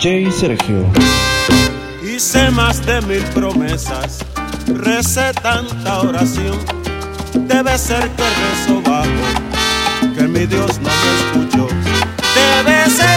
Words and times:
DJ 0.00 0.32
Sergio. 0.32 0.90
Hice 2.02 2.50
más 2.52 2.80
de 2.86 3.02
mil 3.02 3.22
promesas, 3.34 4.24
recé 4.66 5.30
tanta 5.42 6.00
oración. 6.00 6.58
Debe 7.34 7.76
ser 7.76 8.08
que 8.08 8.22
rezo 8.22 8.80
bajo, 8.80 10.14
que 10.16 10.22
mi 10.22 10.46
Dios 10.46 10.80
no 10.80 10.88
me 10.88 11.44
escuchó. 11.44 11.68
Debe 12.34 12.88
ser 12.88 13.09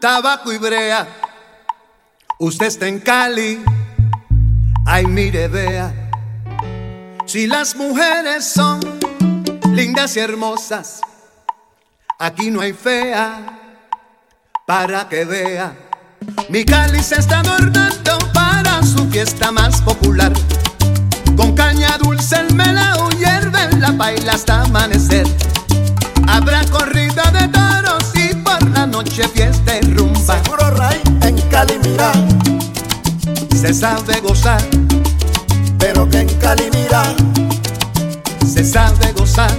tabaco 0.00 0.52
y 0.52 0.58
brea. 0.58 1.06
Usted 2.38 2.66
está 2.66 2.88
en 2.88 3.00
Cali, 3.00 3.62
ay 4.86 5.06
mire, 5.06 5.46
vea. 5.48 5.92
Si 7.26 7.46
las 7.46 7.76
mujeres 7.76 8.46
son 8.46 8.80
lindas 9.72 10.16
y 10.16 10.20
hermosas, 10.20 11.02
aquí 12.18 12.50
no 12.50 12.62
hay 12.62 12.72
fea 12.72 13.58
para 14.66 15.08
que 15.08 15.24
vea. 15.24 15.76
Mi 16.48 16.64
Cali 16.64 17.02
se 17.02 17.16
está 17.16 17.40
adornando 17.40 18.18
para 18.32 18.82
su 18.82 19.06
fiesta 19.10 19.52
más 19.52 19.82
popular. 19.82 20.32
Con 21.36 21.54
caña 21.54 21.98
dulce 21.98 22.36
el 22.36 22.54
melao 22.54 23.10
hierve 23.10 23.70
la 23.78 23.92
baila 23.92 24.32
hasta 24.32 24.62
amanecer. 24.62 25.26
se 33.72 33.82
sabe 33.82 34.20
gozar, 34.20 34.60
pero 35.78 36.08
que 36.10 36.18
en 36.22 36.28
Cali 36.40 36.68
mira, 36.72 37.04
se 38.44 38.64
sabe 38.64 39.12
gozar. 39.12 39.56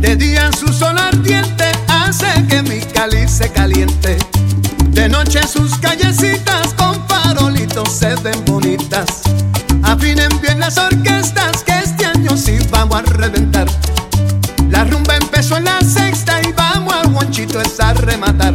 De 0.00 0.16
día 0.16 0.50
su 0.50 0.72
sol 0.72 0.98
ardiente 0.98 1.70
hace 1.86 2.26
que 2.48 2.62
mi 2.62 2.80
Cali 2.80 3.28
se 3.28 3.48
caliente. 3.50 4.18
De 4.88 5.08
noche 5.08 5.46
sus 5.46 5.78
callecitas 5.78 6.74
con 6.74 7.00
farolitos 7.06 7.92
se 7.92 8.16
ven 8.16 8.44
bonitas. 8.44 9.22
Afinen 9.84 10.40
bien 10.42 10.58
las 10.58 10.76
orquestas 10.76 11.62
que 11.62 11.78
este 11.78 12.06
año 12.06 12.36
sí 12.36 12.58
vamos 12.70 12.96
a 12.96 13.02
reventar. 13.02 13.68
La 14.68 14.82
rumba 14.82 15.14
empezó 15.14 15.58
en 15.58 15.66
la 15.66 15.80
sexta 15.80 16.42
y 16.42 16.52
vamos 16.52 16.92
al 16.92 17.12
guanchito 17.12 17.60
es 17.60 17.78
a 17.78 17.92
rematar. 17.92 18.54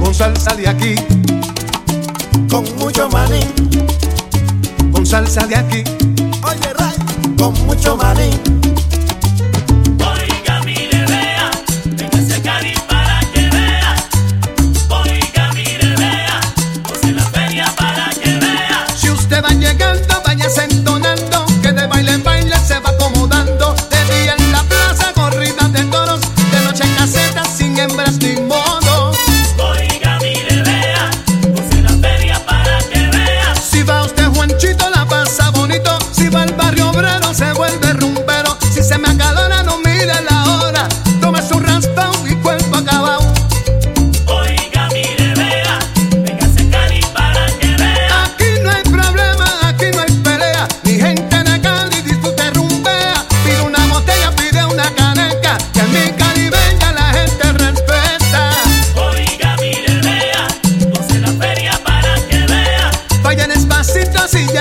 Con 0.00 0.12
salsa 0.12 0.56
de 0.56 0.68
aquí 0.68 0.96
salsa 5.24 5.46
de 5.46 5.56
aquí. 5.56 5.84
Oye, 6.42 6.72
Ray, 6.74 6.94
con 7.38 7.52
mucho 7.66 7.96
maní. 7.96 8.63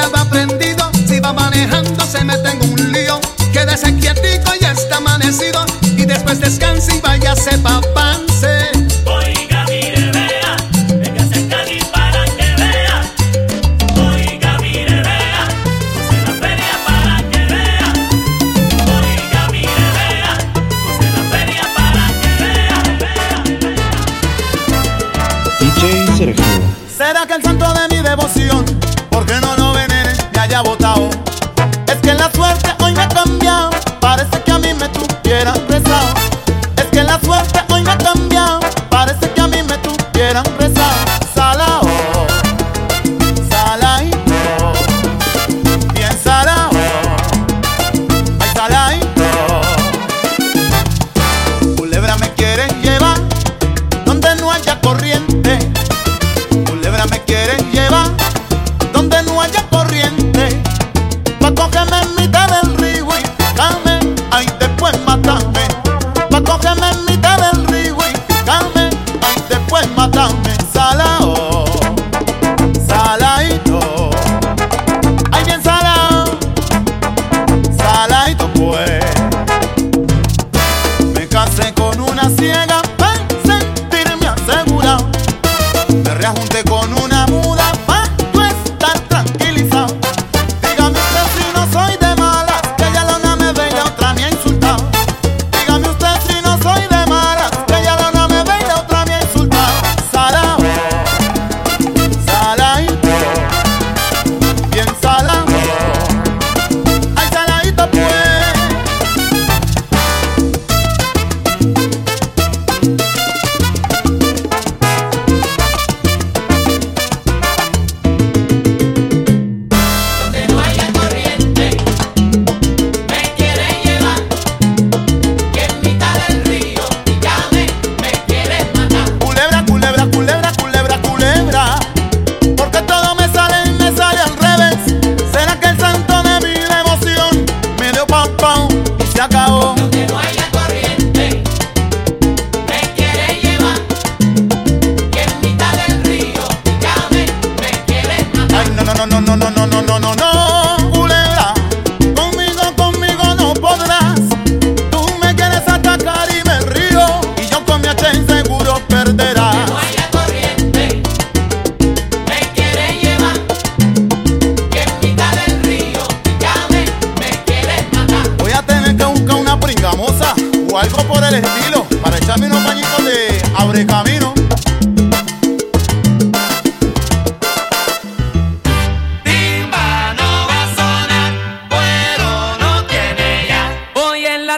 nada 0.04 0.22
aprendí. 0.22 0.73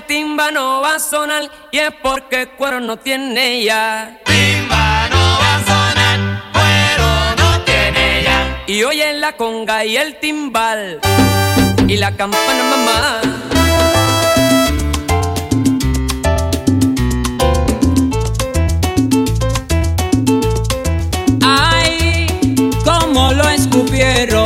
Timba 0.08 0.52
no 0.52 0.82
va 0.82 0.96
a 0.96 1.00
sonar 1.00 1.50
y 1.72 1.80
es 1.80 1.92
porque 2.02 2.48
cuero 2.58 2.80
no 2.80 2.98
tiene 2.98 3.64
ya. 3.64 4.20
Timba 4.26 5.10
no 5.10 5.18
va 5.42 5.56
a 5.56 5.66
sonar, 5.66 6.20
cuero 6.54 7.36
no 7.38 7.62
tiene 7.64 8.24
ya. 8.24 8.64
Y 8.68 8.84
oye 8.84 9.14
la 9.14 9.34
conga 9.34 9.86
y 9.86 9.98
el 9.98 10.20
timbal 10.20 11.00
y 11.88 11.98
la 11.98 12.12
campana 12.16 12.64
mamá. 12.64 13.22
Ay, 21.42 22.28
cómo 22.84 23.34
lo 23.34 23.48
escupieron, 23.50 24.45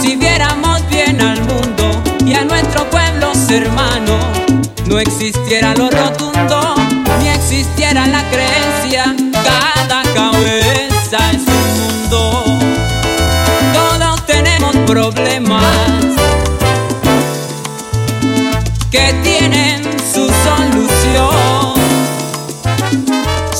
Si 0.00 0.14
viéramos 0.14 0.88
bien 0.88 1.20
al 1.20 1.40
mundo 1.42 2.00
y 2.24 2.34
a 2.34 2.44
nuestro 2.44 2.88
pueblo 2.88 3.32
hermano, 3.50 4.16
no 4.86 5.00
existiera 5.00 5.74
lo 5.74 5.90
rotundo, 5.90 6.76
ni 7.20 7.28
existiera 7.28 8.06
la 8.06 8.22
creencia, 8.30 9.16
cada 9.32 10.02
cabeza 10.14 11.18
es 11.32 11.42
un 11.48 11.80
mundo. 11.80 12.44
Todos 13.74 14.26
tenemos 14.26 14.76
problemas 14.86 15.64
que 18.92 19.12
tienen 19.24 19.82
su 19.98 20.30
solución. 20.46 21.74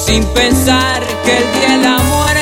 Sin 0.07 0.25
pensar 0.27 1.03
que 1.25 1.39
el 1.39 1.53
día 1.53 1.77
de 1.77 1.85
la 1.85 1.99
muerte, 1.99 2.40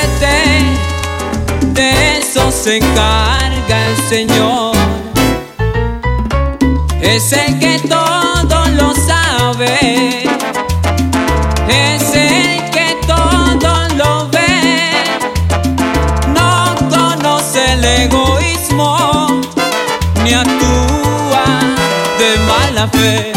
se 2.61 2.75
encarga 2.75 3.87
el 3.87 3.97
Señor. 4.09 4.75
Es 7.01 7.31
el 7.31 7.57
que 7.57 7.79
todo 7.87 8.65
lo 8.77 8.93
sabe. 8.95 10.23
Es 11.69 12.13
el 12.13 12.69
que 12.71 12.97
todo 13.07 13.87
lo 13.95 14.29
ve 14.29 14.91
no 16.33 16.75
conoce 16.89 17.73
el 17.73 17.85
egoísmo 17.85 19.41
ni 20.23 20.33
actúa 20.33 21.45
de 22.19 22.39
mala 22.45 22.87
fe. 22.89 23.31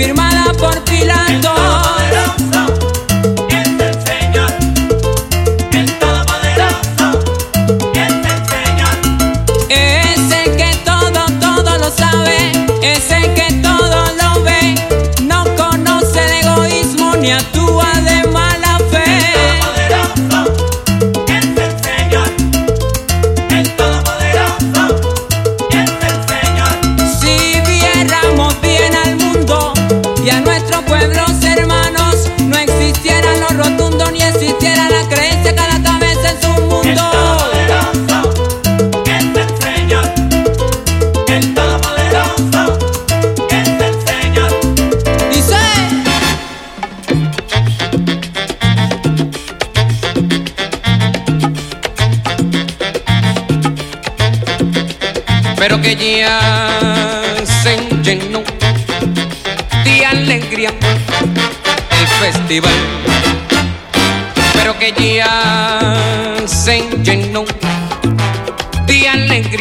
Firmada 0.00 0.39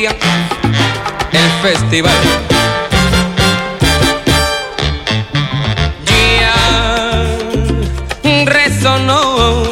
el 0.08 1.52
festival. 1.62 2.14
Ya 6.06 7.26
resonó 8.46 9.64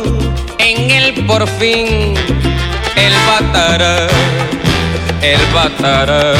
en 0.57 0.91
el 0.91 1.25
por 1.25 1.47
fin 1.47 2.13
el 2.95 3.13
batará 3.27 4.07
el 5.21 5.39
batará, 5.53 6.33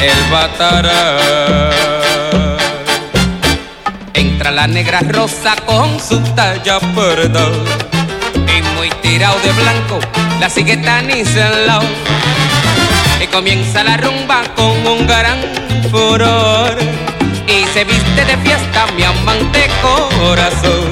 el 0.00 0.30
batará. 0.30 1.70
Entra 4.14 4.50
la 4.50 4.66
negra 4.66 5.00
rosa 5.00 5.56
con 5.64 6.00
su 6.00 6.18
talla 6.34 6.78
perdón 6.94 7.52
y 8.34 8.62
muy 8.76 8.90
tirado 9.02 9.38
de 9.40 9.52
blanco, 9.52 9.98
la 10.40 10.50
sigue 10.50 10.76
Tanis 10.76 11.36
al 11.36 11.68
Y 13.22 13.26
comienza 13.26 13.84
la 13.84 13.96
rumba 13.96 14.42
con 14.56 14.86
un 14.86 15.06
gran 15.06 15.38
furor 15.90 16.76
y 17.46 17.64
se 17.72 17.84
viste 17.84 18.24
de 18.24 18.36
fiesta 18.38 18.86
mi 18.96 19.02
amante 19.02 19.68
corazón. 19.82 20.90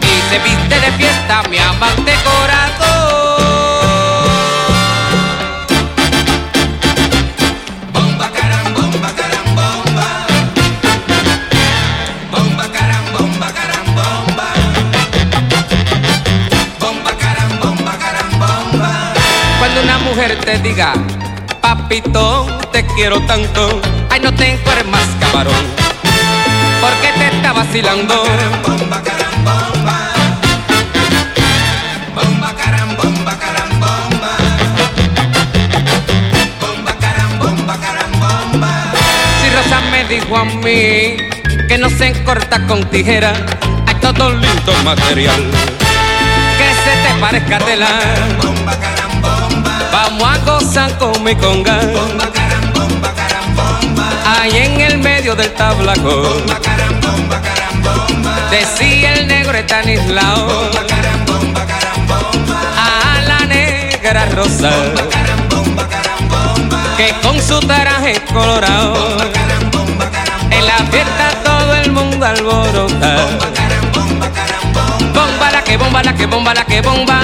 Y 0.00 0.30
se 0.30 0.38
viste 0.38 0.80
de 0.80 0.92
fiesta 0.92 1.42
mi 1.50 1.58
amante 1.58 2.12
corazón. 2.24 2.86
Bomba 7.92 8.30
caram, 8.32 8.74
bomba 8.74 9.10
caram, 9.18 9.54
bomba. 9.54 10.08
Bomba 12.30 12.64
caram, 12.72 13.04
bomba 13.12 13.52
caram, 13.52 13.86
bomba. 13.94 14.48
Bomba 16.80 17.12
caram, 17.18 17.58
bomba 17.60 17.92
caram, 17.98 18.30
bomba. 18.38 19.14
Cuando 19.58 19.82
una 19.82 19.98
mujer 19.98 20.38
te 20.44 20.58
diga, 20.58 20.92
papito, 21.88 22.46
te 22.72 22.84
quiero 22.96 23.20
tanto, 23.26 23.80
ay 24.10 24.18
no 24.18 24.34
te 24.34 24.50
encueres 24.50 24.84
más 24.86 25.06
camarón, 25.20 25.64
porque 26.80 27.12
te 27.16 27.36
está 27.36 27.52
vacilando. 27.52 28.24
Bomba 28.66 29.00
caram, 29.04 29.44
bomba. 29.44 29.98
Bomba 32.12 32.54
caram, 32.56 32.96
bomba 32.96 33.38
caram, 33.38 33.70
bomba. 33.78 34.36
Bomba 36.60 36.92
caram, 36.98 37.38
bomba 37.38 37.78
caram, 37.78 38.12
bomba. 38.18 38.92
Si 39.40 39.50
Rosa 39.50 39.80
me 39.92 40.04
dijo 40.06 40.36
a 40.36 40.44
mí 40.44 41.16
que 41.68 41.78
no 41.78 41.88
se 41.88 42.12
corta 42.24 42.66
con 42.66 42.82
tijera, 42.90 43.32
hay 43.86 43.94
todo 44.00 44.32
lindo 44.32 44.72
material 44.82 45.44
que 46.58 46.68
se 46.82 47.14
te 47.14 47.20
parezca 47.20 47.58
tela. 47.58 48.55
Bomba 49.96 50.08
bomba. 50.08 50.16
Vamos 50.18 50.28
a 50.28 50.38
gozar 50.44 50.98
con 50.98 51.24
mi 51.24 51.34
conga. 51.34 51.78
Bomba 51.78 52.30
caram, 52.32 52.72
bomba 52.74 53.14
caram, 53.14 53.56
bomba. 53.56 54.08
Ahí 54.26 54.56
en 54.58 54.80
el 54.80 54.98
medio 54.98 55.34
del 55.34 55.52
tablaco. 55.54 56.22
Bomba 56.22 56.60
caram, 56.60 57.00
bomba 57.00 57.40
caram, 57.40 57.82
bomba. 57.82 58.36
Decía 58.50 59.14
el 59.14 59.26
negro 59.26 59.56
Estanislao. 59.56 60.46
Bomba 60.46 60.86
caram, 60.86 61.24
bomba 61.24 61.66
caram, 61.66 62.06
bomba. 62.06 62.60
A 62.76 63.22
la 63.22 63.46
negra 63.46 64.26
rosa. 64.34 64.70
Bomba 64.70 65.08
caram, 65.08 65.48
bomba 65.48 65.88
caram, 65.88 66.28
bomba. 66.28 66.96
Que 66.96 67.14
con 67.22 67.40
su 67.40 67.58
traje 67.60 68.20
colorado. 68.32 68.92
Bomba 68.92 69.32
caram, 69.32 69.70
bomba 69.70 70.10
caram, 70.10 70.52
En 70.52 70.66
la 70.66 70.78
fiesta 70.90 71.30
todo 71.42 71.74
el 71.74 71.90
mundo 71.92 72.26
alborota. 72.26 73.16
Bomba 73.16 73.48
caram, 73.54 73.92
bomba 73.92 74.30
caram, 74.30 74.72
bomba. 74.72 75.20
Bomba 75.20 75.50
la 75.52 75.64
que 75.64 75.76
bomba 75.76 76.02
la 76.02 76.14
que 76.14 76.26
bomba 76.26 76.54
la 76.54 76.64
que 76.64 76.80
bomba. 76.82 77.20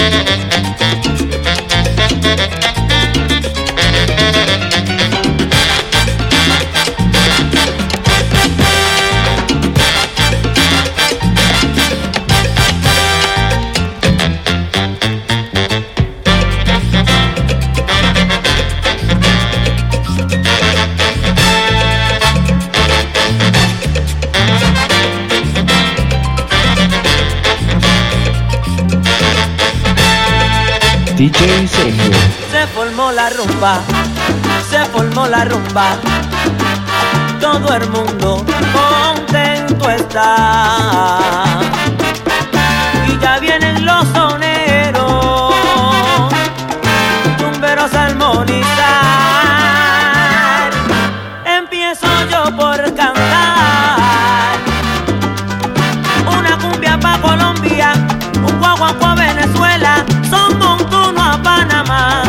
Thank 0.00 0.64
you. 0.64 0.69
DJ 31.20 31.68
Sergio. 31.68 32.16
Se 32.50 32.66
formó 32.68 33.12
la 33.12 33.28
rumba, 33.28 33.82
se 34.70 34.82
formó 34.86 35.26
la 35.26 35.44
rumba. 35.44 35.98
Todo 37.38 37.74
el 37.74 37.90
mundo 37.90 38.42
contento 38.72 39.90
está. 39.90 41.18
Y 43.06 43.18
ya 43.18 43.38
vienen 43.38 43.84
los 43.84 44.08
soneros, 44.14 45.52
tumberos 47.36 47.92
armonizar. 47.92 48.70
Empiezo 51.44 52.06
yo 52.30 52.44
por 52.56 52.82
cantar 52.94 54.56
una 56.38 56.56
cumbia 56.56 56.98
pa' 56.98 57.20
Colombia, 57.20 57.92
un 58.42 58.58
guaguapo 58.58 59.04
a 59.04 59.14
Venezuela. 59.16 60.02
Son 60.30 60.59
mamá. 61.90 62.19